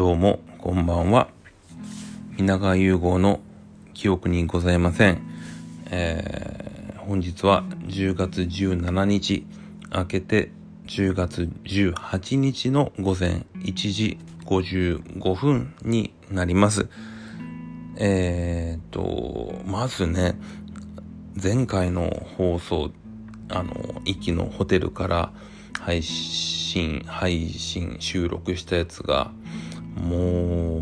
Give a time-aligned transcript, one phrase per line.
[0.00, 1.28] どうもこんばんは。
[2.38, 3.40] 皆川融合の
[3.92, 5.20] 記憶にございません、
[5.90, 9.44] えー、本日は10月17日
[9.94, 10.52] 明けて
[10.86, 16.88] 10月18日の午前1時55分になります。
[17.98, 20.40] えー、とまずね
[21.36, 22.90] 前回の放送
[23.50, 25.32] あの、駅のホテルから
[25.78, 29.32] 配信、配信、収録したやつが、
[29.96, 30.78] も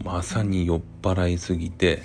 [0.00, 2.02] う、まさに酔っ払いすぎて、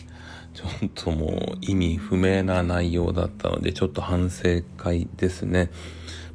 [0.54, 5.70] ちょっともう意味不明な内容だったので、ちょっと反省会ですね。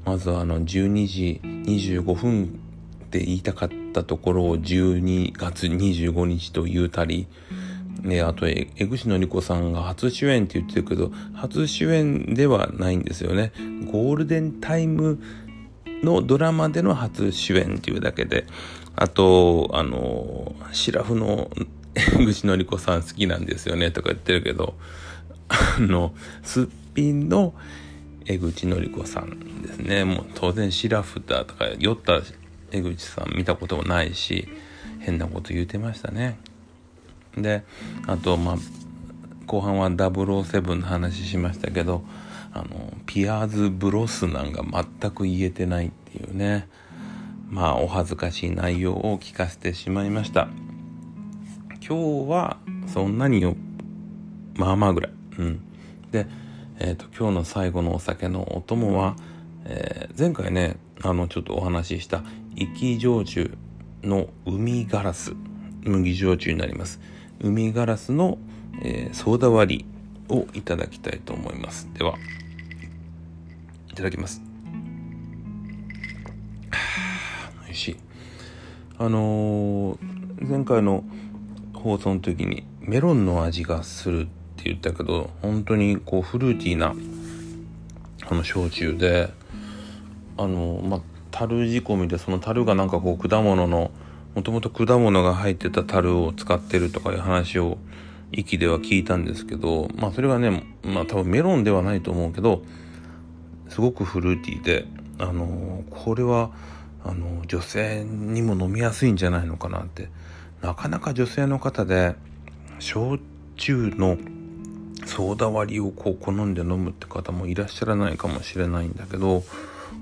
[0.05, 2.61] まずあの、12時25分
[3.07, 7.27] って言いたかったところを12月25日と言うたり、
[8.03, 13.53] ね、あと、江口のり子さんが初主演って言ってるけど、初主演ではないんですよね。
[13.91, 15.19] ゴールデンタイム
[16.03, 18.47] のドラマでの初主演っていうだけで、
[18.97, 21.51] あと、あの、シラフの
[21.95, 24.75] 江口のり子さん好きなんですよねとか言ってるけど、
[25.49, 27.55] あの、すっぴんの
[28.27, 30.05] 江口のり子さんですね。
[30.05, 32.21] もう当然シラフだとか酔った
[32.71, 34.49] 江口さん見たこともないし、
[35.01, 36.39] 変なこと言うてましたね。
[37.37, 37.65] で
[38.07, 38.57] あとまあ
[39.47, 42.05] 後半は007の話しましたけど
[42.53, 46.69] あのピアーズ・ブロスナンが全く言えてないっていうね
[47.49, 50.49] まあお恥ずかしい内容を聞かせてしまいました。
[51.87, 53.57] 今日はそんなによ
[54.57, 55.13] まあまあぐらい。
[55.39, 55.61] うん。
[56.11, 56.27] で
[56.79, 59.17] えっ、ー、と今日の最後のお酒のお供は、
[59.65, 62.23] えー、前回ねあのちょっとお話しした
[62.57, 63.57] 生き焼酎
[64.03, 65.35] の海ガラス。
[65.85, 67.01] 麦焼酎になります。
[67.41, 68.39] 海ガラスの、
[68.83, 71.89] えー、ソーダ割りをいただきたいと思います。
[71.95, 72.15] では
[73.91, 74.54] いただきます。
[77.75, 77.97] し
[78.99, 81.05] あのー、前回の
[81.75, 84.25] 放送の時にメロンの味がするっ
[84.57, 86.95] て言ったけど本当にこうフルーティーな
[88.31, 89.31] あの焼酎で
[90.37, 93.91] あのまあ樽仕込みでその樽がなんかこう果物の
[94.35, 97.79] もともと果物が入ってた樽を使ってるとかいう話を
[98.33, 102.63] 息では聞いたんですけどまあそれがねまあ多分メロンではないと思うけど
[103.69, 104.87] すごくフルーティーで
[105.19, 106.51] あのこれは
[107.05, 110.09] あの女性にも飲みやすいんじゃないのかなって
[110.63, 112.17] なかなか女性の方で
[112.79, 113.23] 焼
[113.57, 114.17] 酎の
[115.07, 119.43] ソーダ割りをこう好んで飲むって方もいらっしゃらないかもしれないんだけど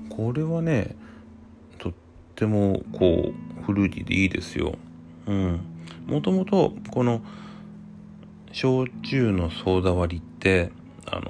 [0.09, 0.95] これはね
[1.77, 1.93] とっ
[2.35, 4.75] てもこうフルーティーでいいですよ。
[5.27, 5.59] うん。
[6.05, 7.21] もともとこの
[8.51, 10.71] 焼酎のソーダ割りって、
[11.05, 11.21] あの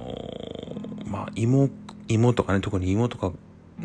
[1.06, 1.70] ー、まあ芋、
[2.08, 3.32] 芋とかね、特に芋とか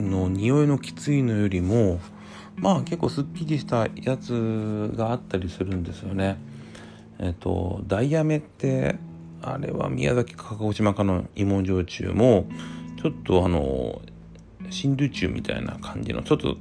[0.02, 2.00] の匂いのきついのよりも、
[2.56, 6.38] まあ結構すっきりしたやつがあったりするんですよね。
[7.18, 8.96] えっと、ダイヤメって、
[9.42, 12.46] あれは宮崎か鹿児島かの芋焼酎も、
[13.00, 14.00] ちょっとあの、
[14.70, 16.56] 新ルチュみたいな感じの、ちょっと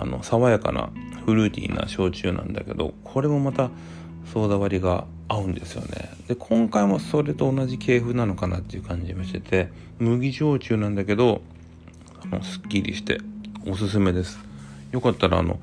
[0.00, 0.90] あの爽やかな
[1.26, 3.70] フルーティーな焼酎なんだけどこれもまた
[4.32, 11.42] ソーダ割りが合うんですよねで今回もそれと同じ系譜なのかなっていう感じもしてて麦焼酎なんだけど
[12.32, 13.20] あのすっきりして
[13.66, 14.38] おすすめです。
[14.92, 15.58] よかったらあの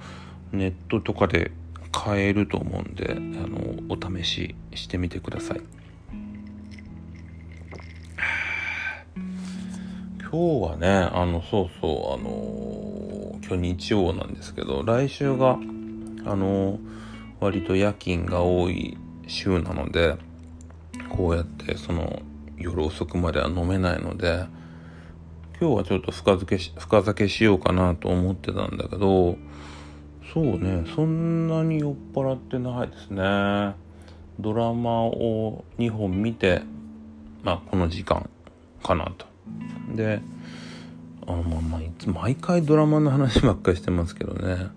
[0.51, 1.51] ネットとかで
[1.91, 3.59] 買えると思うんであの
[3.89, 5.61] お試ししてみてください。
[10.29, 15.57] 今日はねあのそうそうあの今日日曜なんですけど来週が
[16.25, 16.79] あの
[17.39, 18.97] 割と夜勤が多い
[19.27, 20.17] 週なので
[21.09, 22.21] こうやってその
[22.57, 24.45] 夜遅くまでは飲めないので
[25.59, 29.37] 今日はちょっと深けし深酒しようかなと思ってたんだけど
[30.31, 33.73] そうねそんなに酔っ払ってないですね。
[34.39, 36.61] ドラマを2本見て
[37.43, 38.29] まあこの時間
[38.83, 39.25] かなと。
[39.95, 40.21] で
[41.25, 44.67] あのまあまあいつ毎回ドラマの話ばっかりしてますけどね。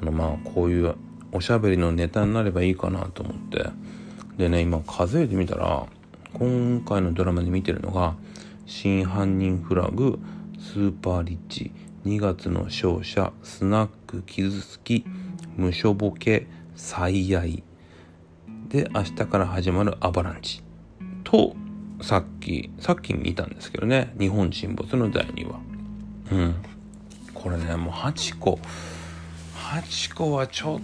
[0.00, 0.94] あのまあこういう
[1.32, 3.70] おしゃべりのネタになればいいかなと思って。
[4.36, 5.84] でね今数えてみたら
[6.34, 8.14] 今回のドラマで見てるのが
[8.72, 10.18] 「真犯人フラグ」
[10.58, 11.72] 「スーパーリッチ」
[12.06, 15.04] 「2月の勝者」「スナック傷つき」
[15.56, 17.62] 「無所ボケ」「最愛」
[18.70, 20.62] で明日から始まる「アバランチ」
[21.22, 21.54] と
[22.00, 25.60] さっき、さっき見たんですけどね、日本沈没の第2話。
[26.32, 26.54] うん。
[27.32, 28.58] これね、もう8個、
[29.54, 30.80] 8個はちょっ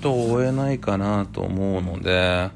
[0.00, 2.50] と追えないかなと思うので、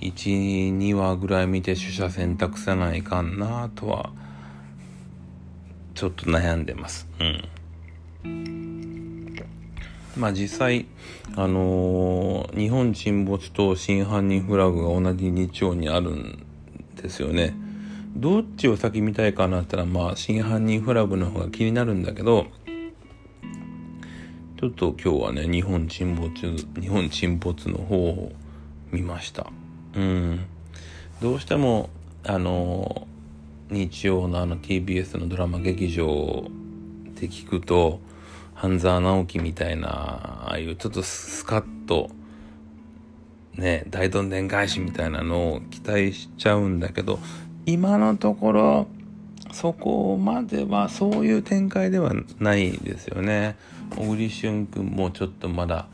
[0.00, 4.10] 1、2話ぐらい見て取捨選択せないかんなとは、
[5.94, 7.08] ちょっと悩んでます。
[7.18, 7.48] うん。
[10.16, 10.86] まあ実際、
[11.34, 16.44] あのー、日本沈没と真犯人フラグが同じ日曜にあるん
[16.96, 17.54] ですよね。
[18.14, 22.46] どっちを先見たいかなったら、まあ真犯人フラグの方が気になるんだけど、
[24.58, 26.32] ちょっと今日はね、日本沈没、
[26.80, 28.32] 日本沈没の方を
[28.90, 29.52] 見ました。
[29.96, 30.46] うん。
[31.20, 31.88] どうしても、
[32.24, 33.06] あの、
[33.70, 36.44] 日曜のあの TBS のドラマ劇場
[37.10, 38.00] って聞くと、
[38.54, 42.10] 半沢直樹みたいな、ああいうちょっとスカッと、
[43.54, 47.18] ね、大どんでん返しみたいなのを期待しちゃうんだけど、
[47.64, 48.86] 今のところ、
[49.52, 53.56] そこまではそういう展開ではないですよね。
[53.96, 55.86] 小栗旬君もちょっとまだ、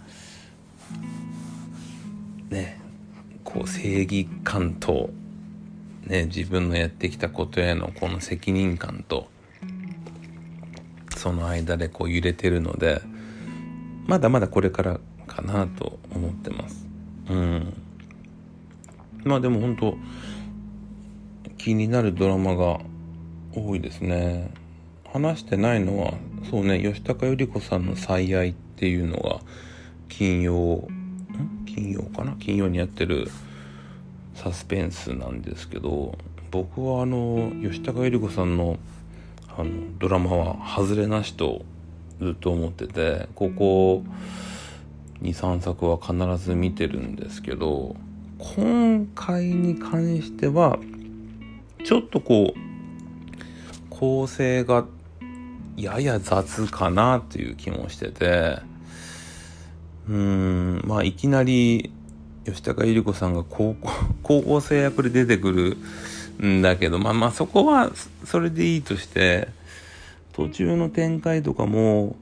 [2.50, 2.81] ね、
[3.52, 5.10] こう正義感と、
[6.06, 9.28] ね、自分のやってきたことへのこの責任感と、
[11.16, 13.02] その間でこう揺れてるので
[14.06, 16.86] まだまだこれからかなと思ってます。
[17.28, 17.74] うん。
[19.24, 19.96] まあでも本当
[21.58, 22.80] 気になるドラマが
[23.54, 24.52] 多いですね。
[25.12, 26.14] 話してないのは
[26.50, 29.40] そうね吉高由里子さんの「最愛」っていうのが
[30.08, 30.88] 金曜
[31.66, 32.32] 金曜かな？
[32.38, 33.28] 金曜にやってる
[34.34, 36.16] サスペンスなんですけど
[36.50, 38.78] 僕はあの吉高由里子さんの
[39.56, 41.62] 「あのドラマは外れなしと
[42.20, 44.02] ずっと思っててここ
[45.22, 47.96] 23作は必ず見てるんですけど
[48.38, 50.78] 今回に関しては
[51.84, 52.58] ちょっとこう
[53.90, 54.84] 構成が
[55.76, 58.58] やや雑かなっていう気もしてて
[60.08, 61.92] うんまあいきなり
[62.44, 63.90] 吉高由里子さんが高校
[64.22, 65.76] 高校生役で出てくる
[66.44, 67.92] んだけど、まあまあそこは
[68.24, 69.48] それでいいとして、
[70.32, 72.16] 途中の展開とかも、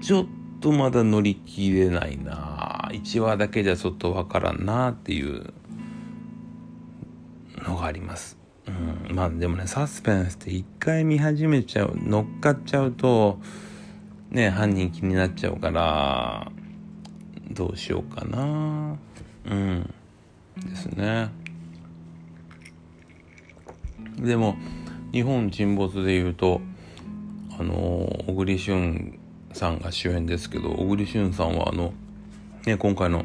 [0.00, 0.26] ちょっ
[0.60, 5.52] とまだ乗り切れないな1話だけじゃちょっとわからんなっていう
[7.64, 8.38] のがあります。
[8.66, 13.40] うん、まあでもね、サスペンスって一回見始めちゃう、乗っかっちゃうと、
[14.30, 16.50] ね、犯人気になっちゃうから、
[17.50, 18.96] どうしようかな
[19.46, 19.94] うん。
[20.56, 21.30] ですね。
[24.18, 24.56] でも
[25.12, 26.60] 日本沈没でいうと
[27.58, 27.74] あの
[28.26, 29.18] 小栗旬
[29.52, 31.92] さんが主演ですけど小栗旬さんはあの、
[32.66, 33.24] ね、今回の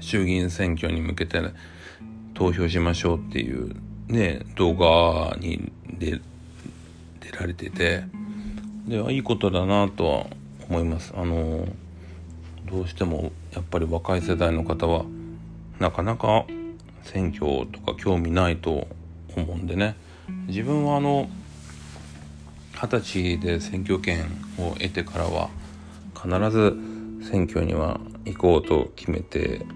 [0.00, 1.54] 衆議院選挙に向けて、ね、
[2.34, 3.74] 投票しましょうっていう
[4.08, 6.20] ね動画に出
[7.38, 8.04] られてて
[8.86, 10.26] でいいことだなとは
[10.68, 11.12] 思います。
[11.16, 11.66] あの
[12.70, 15.04] どうしてもやっぱり若い世代の方は
[15.78, 16.44] なかなか
[17.02, 18.86] 選挙とか興味ないと
[19.36, 19.96] 思うんでね。
[20.46, 21.28] 自分はあの
[22.74, 24.24] 二十歳で選挙権
[24.58, 25.50] を得てからは
[26.14, 26.76] 必ず
[27.30, 29.66] 選挙には行こうと決めて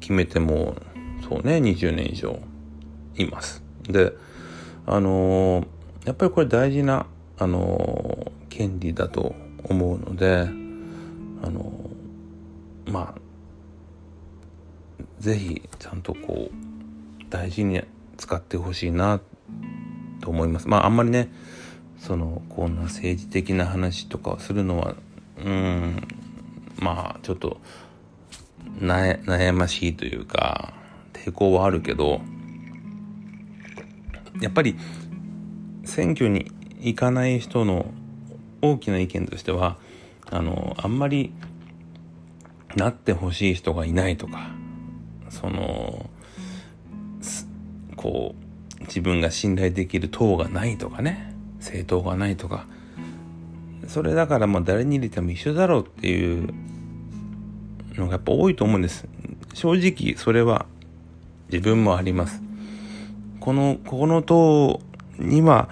[0.00, 0.76] 決めても
[1.28, 2.40] そうね20年以上
[3.16, 3.62] います。
[3.84, 4.12] で
[4.86, 5.66] あのー、
[6.06, 7.06] やっぱりこれ大事な
[7.40, 9.34] あの、権利だと
[9.64, 10.48] 思うので
[11.42, 11.72] あの、
[12.86, 13.20] まあ
[15.18, 17.82] 是非ちゃんとこう大事に
[18.16, 19.20] 使ってほしいな
[20.20, 20.68] と思います。
[20.68, 21.32] まああんまりね
[21.98, 24.94] そのこんな政治的な話とかをするのは
[25.42, 26.06] うん
[26.78, 27.58] まあちょっと
[28.78, 30.74] 悩ましいというか
[31.12, 32.20] 抵抗はあるけど
[34.40, 34.76] やっぱり
[35.84, 37.92] 選挙に行かない人の
[38.62, 39.76] 大きな意見としては
[40.30, 41.32] あのあんまり
[42.76, 44.50] なってほしい人がいないとか
[45.28, 46.08] その
[47.96, 48.34] こ
[48.80, 52.66] う自分が信頼できる党がないとかね政党がないとか
[53.86, 56.52] それだからまあ誰に入れても一緒だろうっていう
[57.96, 59.06] のがやっぱ多いと思うんです。
[59.52, 60.66] 正直それは
[61.50, 62.40] 自分もあります。
[63.40, 64.80] このここの党
[65.18, 65.68] には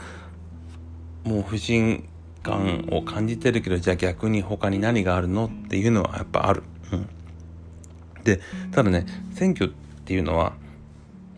[1.29, 2.09] もう不信
[2.43, 7.09] 感を感じてるけどじゃあ逆に他に何があるのっていうのはやっぱある、うん、
[8.25, 8.41] で
[8.73, 9.05] ただね
[9.35, 9.73] 選挙っ
[10.05, 10.55] ていうのは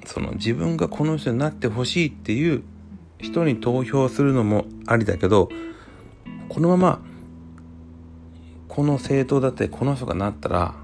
[0.06, 2.62] その自分がこの人になってほしいっていう
[3.18, 5.48] 人に投票するのもありだけど
[6.48, 7.02] このまま
[8.68, 10.74] この政党だってこの人がなったら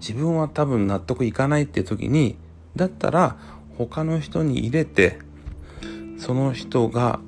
[0.00, 2.36] 自分は多分納得いかないって時に
[2.74, 3.36] だったら
[3.78, 5.20] 他の人に入れて
[6.20, 7.18] その人が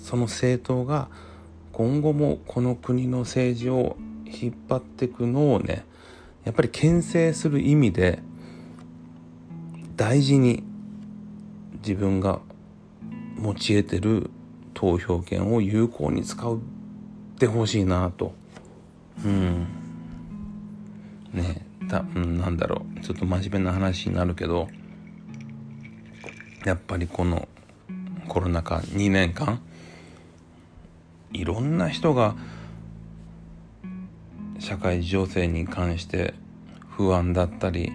[0.00, 1.08] その政党が
[1.72, 5.84] 今後もこの国の政治を引っ張っていくのをね
[6.44, 8.20] やっぱり牽制する意味で
[9.96, 10.62] 大事に
[11.82, 12.38] 自分が
[13.36, 14.30] 持ち得てる
[14.74, 16.56] 投票権を有効に使っ
[17.36, 18.32] てほしいなと。
[19.24, 19.66] うん。
[21.32, 23.00] ねた、うん、なんだろう。
[23.00, 24.68] ちょっと真面目な話になるけど
[26.64, 27.48] やっぱりこの
[28.30, 29.60] コロナ禍2年間
[31.32, 32.36] いろんな人が
[34.60, 36.34] 社会情勢に関して
[36.90, 37.90] 不安だったり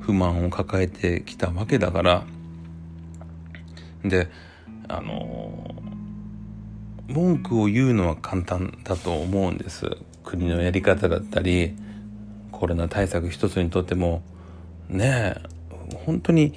[0.00, 2.24] 不満を抱えてきたわけだから
[4.04, 4.28] で
[4.88, 5.72] あの
[7.06, 9.88] 文句を言うのは簡単だと思うんです。
[10.24, 11.76] 国のやり方だったり
[12.50, 14.22] コロナ対策一つにとっても
[14.88, 15.42] ねえ
[16.06, 16.54] 本当に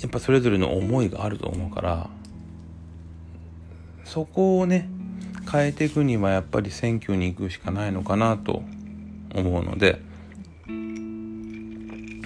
[0.00, 2.10] やっぱそれぞれの思いがあると思うから
[4.04, 4.88] そこをね
[5.50, 8.62] 変えていくにはやっぱり選挙に行くしかないのかなと
[9.34, 10.00] 思うので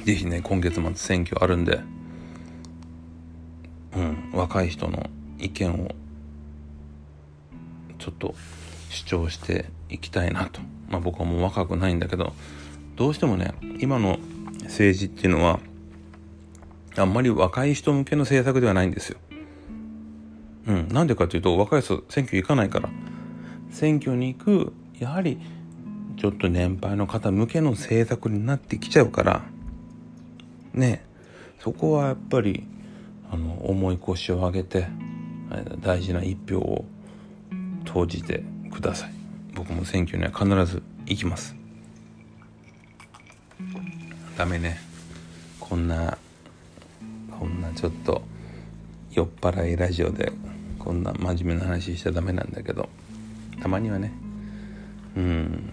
[0.04, 1.80] 是非ね今月末選挙あるんで、
[3.96, 5.94] うん、若い人の意見を
[7.98, 8.34] ちょっと
[8.90, 10.60] 主張していきたいなと。
[10.88, 12.34] まあ僕はもう若くないんだけど
[12.96, 14.18] どうしてもね今の
[14.64, 15.58] 政治っていうのは
[16.96, 19.18] あんまり若い人向けの政策ではないんですよ。
[20.66, 22.88] うん、なんでかというと若い人選挙行かないから。
[23.70, 25.40] 選挙に行くやはり
[26.16, 29.42] ちょっと年配の方向けの政策になってきちゃうから。
[30.72, 31.04] ね。
[31.60, 32.66] そこはやっぱり
[33.30, 34.86] あの重い腰を上げて
[35.80, 36.84] 大事な一票を
[37.84, 39.14] 投じてください。
[39.54, 41.56] 僕も選挙には必ず行きます。
[44.36, 44.78] ダメね。
[45.60, 46.18] こんな
[47.30, 48.22] こんなちょっと
[49.12, 50.32] 酔っ払いラジオで
[50.78, 52.88] こんな真面目な話しちゃダメなんだけど
[53.60, 54.12] たまにはね。
[55.16, 55.72] うん。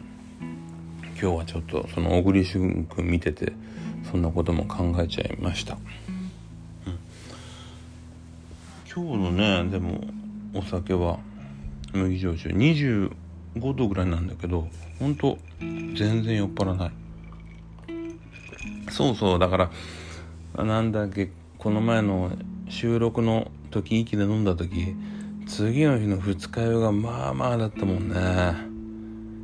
[1.22, 3.54] 今日はちょっとその小栗旬君見てて
[4.10, 5.78] そんなことも考えちゃいました、
[6.88, 6.98] うん、
[8.92, 10.02] 今日のねでも
[10.56, 11.20] お酒は
[11.94, 12.50] 麦焼酎。
[12.50, 13.12] 25
[13.76, 14.68] 度ぐらいなんだけど
[15.00, 16.92] ほんと全然酔っ払わない。
[18.90, 19.72] そうそうだから
[20.56, 22.32] なんだっけこの前の
[22.70, 24.96] 収録の時息で飲んだ時
[25.48, 28.72] 次の日の二日酔いがまあまあだったもんね。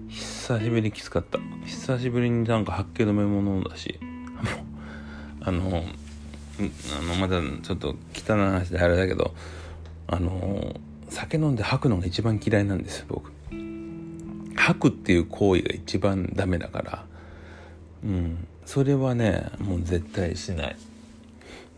[0.10, 1.40] 久しぶりにきつかった。
[1.66, 4.00] 久しぶりになんか発気止めも飲んだし。
[5.42, 5.84] あの
[6.60, 9.34] あのまだちょっと汚い話であれだけど
[10.08, 13.32] あの酒飲んで吐くのが一番嫌いなんです僕。
[14.56, 17.06] 吐くっていう行為が一番ダメだから。
[18.04, 18.48] うん。
[18.66, 20.76] それはねもう絶対しない。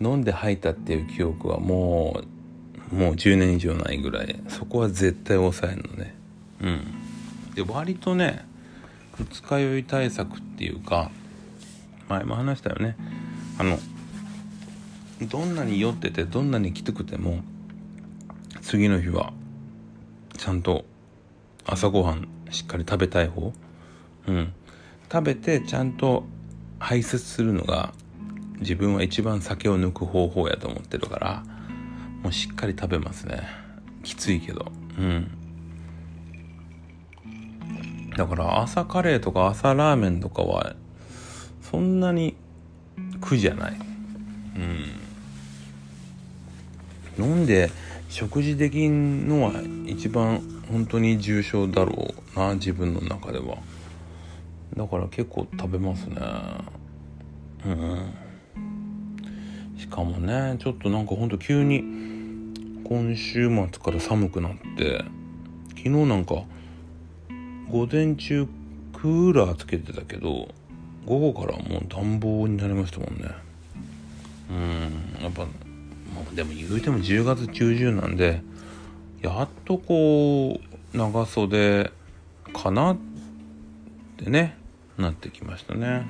[0.01, 2.22] 飲んで吐いたっていう記憶はも
[2.91, 4.39] うもう10年以上ないぐらい。
[4.48, 6.15] そこは絶対抑えるのね。
[6.62, 6.82] うん。
[7.56, 8.46] で割とね
[9.18, 11.12] 二日酔い対策っていうか
[12.08, 12.96] 前も話したよね。
[13.60, 13.77] あの
[15.22, 17.39] どんなに酔っててどんなにきつくても
[18.62, 19.34] 次の日は
[20.38, 20.86] ちゃんと
[21.65, 23.53] 朝ごはんしっかり食べたい方。
[24.27, 24.53] うん。
[25.12, 26.24] 食べてちゃんと
[26.79, 27.94] 排泄するのが
[28.60, 31.44] 自分は一番酒を抜く方法やと思ってるから
[32.22, 33.44] もうしっかり食べますね。
[34.04, 34.72] きついけど。
[34.98, 35.32] うん。
[38.16, 40.75] だから朝カレーとか朝ラーメンとかは
[41.62, 42.36] そんなに
[43.22, 43.74] 苦じゃない。
[47.18, 47.25] うん。
[47.25, 47.72] 飲んで
[48.10, 49.54] 食事できんのは
[49.86, 53.58] 一番本当に重症だろうな自分の中では。
[54.75, 56.18] だから結構食べますね。
[57.66, 58.29] うん。
[59.89, 60.58] かもね。
[60.60, 61.84] ちょっとなんかほんと急に
[62.84, 65.03] 今週末から寒くなって
[65.69, 66.43] 昨日なんか
[67.69, 68.48] 午前中
[68.93, 70.50] クーラーつけてたけど
[71.05, 73.29] 午後からもう暖房になりましたもんね。
[74.50, 75.46] うんやっぱ
[76.34, 78.41] でも言うても10月中旬なんで
[79.22, 80.60] やっとこ
[80.93, 81.91] う長袖
[82.53, 82.98] かなっ
[84.17, 84.58] てね
[84.98, 86.05] なってきましたね。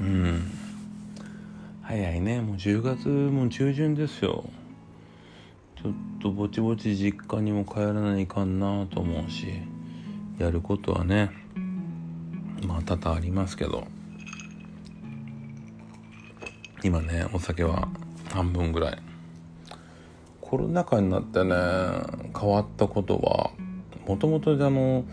[0.00, 0.55] うん。
[1.88, 2.40] 早いね。
[2.40, 4.44] もう10月も中旬ですよ。
[5.80, 9.46] ちょっとぼちぼち実家にも帰らないかんなと思うし
[10.36, 11.30] やることはね
[12.66, 13.86] まあ多々ありますけど。
[16.82, 17.86] 今ねお酒は
[18.32, 18.98] 半分ぐらい。
[20.40, 21.54] コロナ禍になってね
[22.36, 23.50] 変わったことは
[24.08, 25.04] もともとあの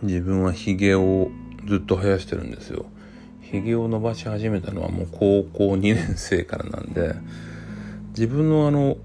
[0.00, 1.30] 自分はひげを
[1.66, 2.86] ずっと生やしてるんですよ。
[3.50, 7.14] ひげを伸ばし始めたのはもう高校2年生からなんで
[8.10, 8.96] 自分のあの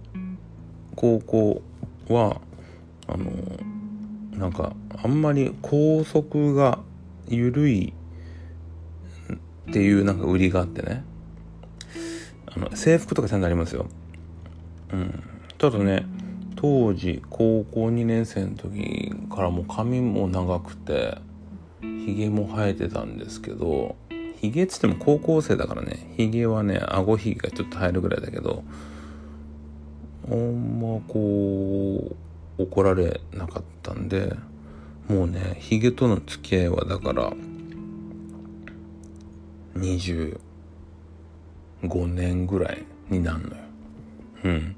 [0.95, 1.61] 高校
[2.09, 2.41] は
[3.07, 3.31] あの
[4.31, 4.73] なんか
[5.03, 6.79] あんまり校則が
[7.27, 7.93] 緩い
[9.69, 11.03] っていうなんか売りがあってね。
[12.55, 13.87] あの制服とかちゃんとありますよ。
[14.93, 15.23] うん。
[15.57, 16.05] ただね
[16.55, 21.17] 当時高校2年生の時からもう髪も長くて
[21.81, 23.95] ひげも生えてたんですけど
[24.39, 28.63] ひげっつっても高校生だからねひげはね顎ひげがちょっと生えるぐらいだけど
[30.29, 32.15] あんまこ
[32.57, 34.35] う怒られなかったんで
[35.07, 37.31] もうねヒゲとの付き合いはだから
[39.75, 40.37] 25
[42.07, 43.63] 年ぐらいになるのよ。
[44.45, 44.75] うん。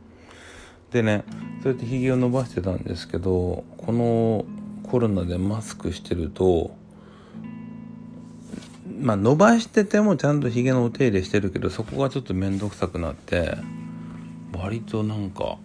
[0.92, 1.24] でね
[1.62, 4.46] そうやってひげを伸ばしてたんですけどこの
[4.90, 6.76] コロナでマスクしてると
[9.08, 13.56] まあ伸ばしててもちゃんとひげのお手入れしてるけどそこがちょっと面倒くさくなって
[14.54, 15.58] 割となんか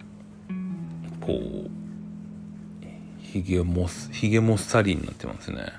[1.19, 1.69] こう
[3.21, 5.73] ひげもひげもっさりになってますね、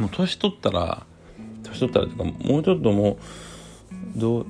[0.00, 1.06] もう年取ったら
[1.62, 3.18] 年取ったらっていうかもうちょっとも
[4.16, 4.46] うど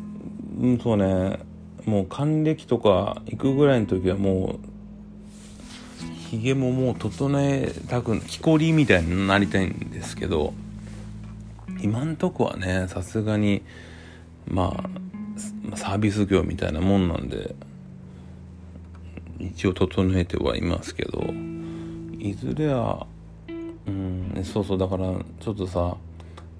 [0.59, 1.41] うんそうね。
[1.85, 4.72] もう還暦とか行くぐらいの時はもう
[6.33, 10.55] ひげももう整えたく木こりみたいになりたいんですけど
[11.83, 13.61] 今んとこはねさすがに
[14.49, 14.83] ま
[15.71, 17.55] あサービス業みたいなもんなんで
[19.41, 21.23] 一応整えてはいますけど
[22.19, 23.07] いずれは
[23.87, 25.99] うんそうそうだからちょっとさ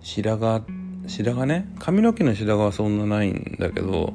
[0.03, 0.65] 白髪
[1.07, 4.13] 白髪ね髪の毛の白髪はそんなないんだけど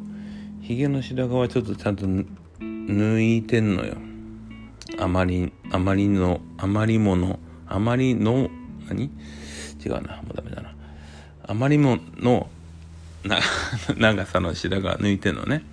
[0.62, 2.06] ひげの白髪はちょっとちゃんと
[2.60, 3.96] 抜いてんのよ。
[4.98, 8.50] あまりあまりのあまりものあまりの
[8.88, 9.12] 何？
[9.84, 10.74] 違うなもうダメだな。
[11.46, 12.50] あまりもの
[13.24, 13.40] な
[13.98, 15.64] 長さの白髪抜いてんのね。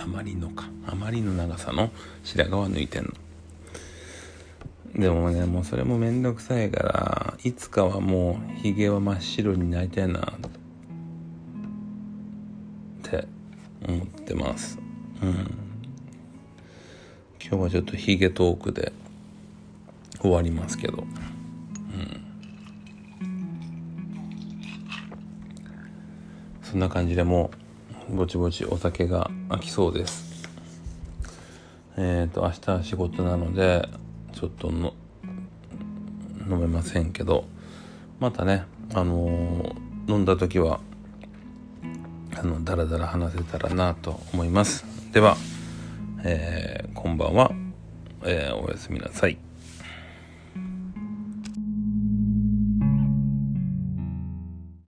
[0.00, 0.68] あまりのか。
[0.86, 1.90] あまりの長さの
[2.22, 3.10] 白髪は抜いてんの。
[4.94, 10.22] でもねもうそれもめんどくさいからいつかはもうひげは真っ白になりたいなっ
[13.02, 13.28] て
[13.86, 14.78] 思ってます。
[15.22, 15.67] うん。
[17.40, 18.92] 今日はちょっとひげトークで
[20.20, 20.98] 終わりますけど。
[20.98, 22.20] うん。
[26.62, 27.50] そんな感じでも
[28.10, 30.48] うぼちぼちお酒が飽きそうです。
[31.96, 33.88] えっ、ー、と明日は仕事なので
[34.32, 34.94] ちょっとの
[36.48, 37.44] 飲めませんけど。
[38.20, 40.80] またねあのー、飲んだ時は
[42.36, 44.84] あのだらだら話せたらなと思います。
[45.12, 45.36] では、
[46.30, 47.50] えー、こんばんは、
[48.22, 49.47] えー、おやすみなさい。